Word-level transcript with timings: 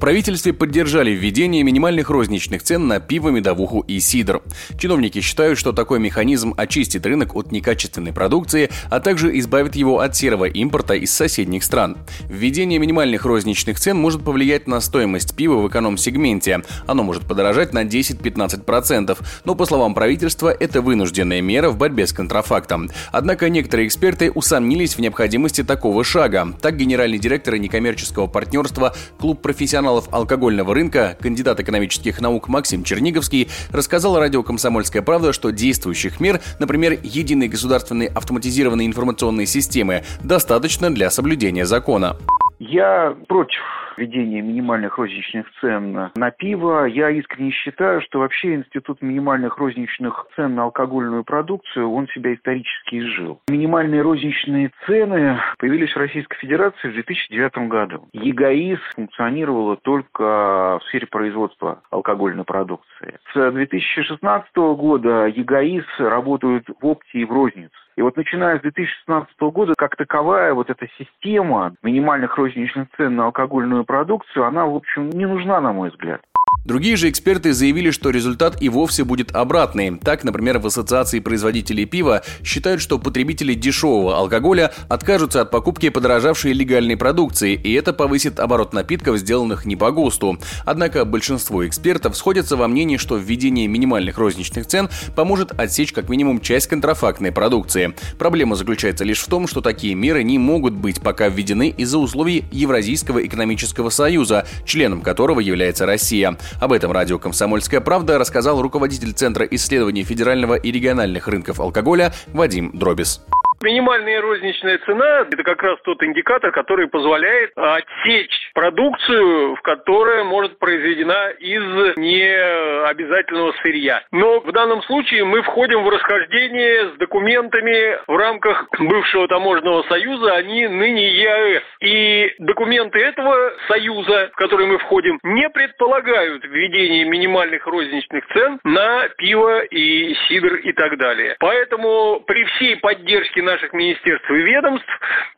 В 0.00 0.02
правительстве 0.02 0.54
поддержали 0.54 1.10
введение 1.10 1.62
минимальных 1.62 2.08
розничных 2.08 2.62
цен 2.62 2.88
на 2.88 3.00
пиво, 3.00 3.28
медовуху 3.28 3.84
и 3.86 4.00
сидр. 4.00 4.40
Чиновники 4.78 5.20
считают, 5.20 5.58
что 5.58 5.72
такой 5.72 6.00
механизм 6.00 6.54
очистит 6.56 7.04
рынок 7.04 7.36
от 7.36 7.52
некачественной 7.52 8.14
продукции, 8.14 8.70
а 8.88 9.00
также 9.00 9.38
избавит 9.38 9.76
его 9.76 10.00
от 10.00 10.16
серого 10.16 10.46
импорта 10.46 10.94
из 10.94 11.12
соседних 11.12 11.64
стран. 11.64 11.98
Введение 12.30 12.78
минимальных 12.78 13.26
розничных 13.26 13.78
цен 13.78 13.98
может 13.98 14.24
повлиять 14.24 14.66
на 14.66 14.80
стоимость 14.80 15.36
пива 15.36 15.56
в 15.56 15.68
эконом-сегменте. 15.68 16.62
Оно 16.86 17.02
может 17.02 17.26
подорожать 17.26 17.74
на 17.74 17.84
10-15%, 17.84 19.18
но, 19.44 19.54
по 19.54 19.66
словам 19.66 19.92
правительства, 19.92 20.48
это 20.48 20.80
вынужденная 20.80 21.42
мера 21.42 21.68
в 21.68 21.76
борьбе 21.76 22.06
с 22.06 22.14
контрафактом. 22.14 22.88
Однако 23.12 23.50
некоторые 23.50 23.86
эксперты 23.86 24.30
усомнились 24.30 24.94
в 24.94 25.00
необходимости 25.00 25.62
такого 25.62 26.04
шага. 26.04 26.54
Так, 26.62 26.78
генеральный 26.78 27.18
директор 27.18 27.58
некоммерческого 27.58 28.28
партнерства 28.28 28.96
«Клуб 29.18 29.42
профессионалов 29.42 29.89
профессионалов 29.90 30.08
алкогольного 30.12 30.74
рынка, 30.74 31.16
кандидат 31.20 31.58
экономических 31.58 32.20
наук 32.20 32.48
Максим 32.48 32.84
Черниговский 32.84 33.48
рассказал 33.72 34.18
радио 34.18 34.42
«Комсомольская 34.42 35.02
правда», 35.02 35.32
что 35.32 35.50
действующих 35.50 36.20
мер, 36.20 36.40
например, 36.60 36.98
единой 37.02 37.48
государственной 37.48 38.06
автоматизированной 38.06 38.86
информационной 38.86 39.46
системы, 39.46 40.04
достаточно 40.22 40.94
для 40.94 41.10
соблюдения 41.10 41.66
закона. 41.66 42.16
Я 42.60 43.16
против 43.26 43.60
введения 43.96 44.42
минимальных 44.42 44.98
розничных 44.98 45.46
цен 45.60 46.10
на 46.14 46.30
пиво. 46.30 46.84
Я 46.84 47.10
искренне 47.10 47.50
считаю, 47.50 48.00
что 48.02 48.20
вообще 48.20 48.54
институт 48.54 49.02
минимальных 49.02 49.58
розничных 49.58 50.26
цен 50.36 50.54
на 50.54 50.64
алкогольную 50.64 51.24
продукцию, 51.24 51.90
он 51.90 52.08
себя 52.08 52.34
исторически 52.34 53.00
изжил. 53.00 53.40
Минимальные 53.48 54.02
розничные 54.02 54.70
цены 54.86 55.38
появились 55.58 55.92
в 55.92 55.98
Российской 55.98 56.36
Федерации 56.38 56.88
в 56.88 56.94
2009 56.94 57.68
году. 57.68 58.08
ЕГАИС 58.12 58.78
функционировала 58.94 59.76
только 59.76 60.78
в 60.78 60.80
сфере 60.88 61.06
производства 61.06 61.82
алкогольной 61.90 62.44
продукции. 62.44 63.18
С 63.34 63.50
2016 63.50 64.56
года 64.56 65.26
ЕГАИС 65.26 65.84
работают 65.98 66.66
в 66.68 66.86
опте 66.86 67.20
и 67.20 67.24
в 67.24 67.32
рознице. 67.32 67.70
И 67.96 68.02
вот 68.02 68.16
начиная 68.16 68.58
с 68.58 68.62
2016 68.62 69.40
года, 69.40 69.74
как 69.76 69.96
таковая 69.96 70.54
вот 70.54 70.70
эта 70.70 70.86
система 70.98 71.74
минимальных 71.82 72.36
розничных 72.36 72.88
цен 72.96 73.16
на 73.16 73.26
алкогольную 73.26 73.84
продукцию, 73.84 74.44
она, 74.46 74.66
в 74.66 74.74
общем, 74.74 75.10
не 75.10 75.26
нужна, 75.26 75.60
на 75.60 75.72
мой 75.72 75.90
взгляд. 75.90 76.20
Другие 76.64 76.96
же 76.96 77.08
эксперты 77.08 77.54
заявили, 77.54 77.90
что 77.90 78.10
результат 78.10 78.60
и 78.60 78.68
вовсе 78.68 79.02
будет 79.02 79.34
обратный. 79.34 79.96
Так, 79.96 80.24
например, 80.24 80.58
в 80.58 80.66
Ассоциации 80.66 81.18
производителей 81.18 81.86
пива 81.86 82.22
считают, 82.44 82.82
что 82.82 82.98
потребители 82.98 83.54
дешевого 83.54 84.18
алкоголя 84.18 84.72
откажутся 84.88 85.40
от 85.40 85.50
покупки 85.50 85.88
подорожавшей 85.88 86.52
легальной 86.52 86.98
продукции, 86.98 87.54
и 87.54 87.72
это 87.72 87.94
повысит 87.94 88.38
оборот 88.38 88.74
напитков, 88.74 89.16
сделанных 89.16 89.64
не 89.64 89.74
по 89.74 89.90
ГОСТу. 89.90 90.38
Однако 90.66 91.06
большинство 91.06 91.66
экспертов 91.66 92.14
сходятся 92.16 92.56
во 92.56 92.68
мнении, 92.68 92.98
что 92.98 93.16
введение 93.16 93.66
минимальных 93.66 94.18
розничных 94.18 94.66
цен 94.66 94.90
поможет 95.16 95.58
отсечь 95.58 95.92
как 95.92 96.10
минимум 96.10 96.40
часть 96.40 96.66
контрафактной 96.66 97.32
продукции. 97.32 97.94
Проблема 98.18 98.54
заключается 98.54 99.04
лишь 99.04 99.20
в 99.20 99.26
том, 99.28 99.48
что 99.48 99.62
такие 99.62 99.94
меры 99.94 100.22
не 100.22 100.38
могут 100.38 100.74
быть 100.74 101.00
пока 101.00 101.28
введены 101.28 101.70
из-за 101.70 101.98
условий 101.98 102.44
Евразийского 102.52 103.26
экономического 103.26 103.88
союза, 103.88 104.46
членом 104.66 105.00
которого 105.00 105.40
является 105.40 105.86
Россия. 105.86 106.36
Об 106.60 106.72
этом 106.72 106.92
радио 106.92 107.18
«Комсомольская 107.18 107.80
правда» 107.80 108.18
рассказал 108.18 108.60
руководитель 108.60 109.12
Центра 109.12 109.46
исследований 109.46 110.04
федерального 110.04 110.54
и 110.54 110.70
региональных 110.70 111.28
рынков 111.28 111.60
алкоголя 111.60 112.12
Вадим 112.32 112.70
Дробис. 112.72 113.20
Минимальная 113.62 114.22
розничная 114.22 114.78
цена– 114.86 115.26
это 115.30 115.42
как 115.42 115.62
раз 115.62 115.78
тот 115.82 116.02
индикатор, 116.02 116.50
который 116.50 116.88
позволяет 116.88 117.52
отсечь 117.56 118.50
продукцию, 118.54 119.54
в 119.56 119.60
которая 119.60 120.24
может 120.24 120.58
произведена 120.58 121.28
из 121.38 121.62
необязательного 121.98 123.52
сырья. 123.62 124.02
Но 124.12 124.40
в 124.40 124.50
данном 124.52 124.82
случае 124.84 125.24
мы 125.24 125.42
входим 125.42 125.84
в 125.84 125.90
расхождение 125.90 126.88
с 126.88 126.92
документами 126.96 127.98
в 128.06 128.16
рамках 128.16 128.66
бывшего 128.78 129.28
таможенного 129.28 129.82
союза, 129.90 130.36
они 130.36 130.66
ныне 130.66 131.10
ЕАЭС. 131.16 131.62
И 131.80 132.32
документы 132.38 132.98
этого 132.98 133.52
союза, 133.68 134.30
в 134.32 134.36
который 134.36 134.68
мы 134.68 134.78
входим, 134.78 135.18
не 135.22 135.50
предполагают 135.50 136.42
введение 136.44 137.04
минимальных 137.04 137.66
розничных 137.66 138.26
цен 138.28 138.58
на 138.64 139.06
пиво 139.18 139.60
и 139.64 140.14
сидр 140.28 140.54
и 140.54 140.72
так 140.72 140.96
далее. 140.96 141.36
Поэтому 141.40 142.20
при 142.26 142.44
всей 142.44 142.76
поддержке 142.76 143.42
наших 143.50 143.72
министерств 143.72 144.30
и 144.30 144.34
ведомств, 144.34 144.88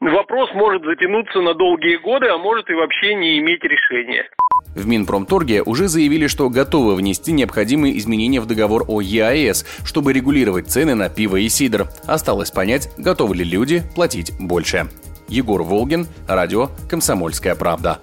вопрос 0.00 0.50
может 0.54 0.82
затянуться 0.84 1.40
на 1.40 1.54
долгие 1.54 1.96
годы, 1.96 2.28
а 2.28 2.38
может 2.38 2.68
и 2.70 2.74
вообще 2.74 3.14
не 3.14 3.38
иметь 3.38 3.64
решения. 3.64 4.28
В 4.74 4.86
Минпромторге 4.86 5.62
уже 5.62 5.88
заявили, 5.88 6.26
что 6.26 6.48
готовы 6.48 6.94
внести 6.94 7.32
необходимые 7.32 7.98
изменения 7.98 8.40
в 8.40 8.46
договор 8.46 8.84
о 8.88 9.00
ЕАЭС, 9.00 9.64
чтобы 9.84 10.12
регулировать 10.12 10.68
цены 10.68 10.94
на 10.94 11.08
пиво 11.08 11.36
и 11.36 11.48
сидр. 11.48 11.86
Осталось 12.06 12.50
понять, 12.50 12.88
готовы 12.98 13.36
ли 13.36 13.44
люди 13.44 13.82
платить 13.94 14.32
больше. 14.38 14.88
Егор 15.28 15.62
Волгин, 15.62 16.06
радио 16.28 16.68
«Комсомольская 16.90 17.54
правда». 17.54 17.98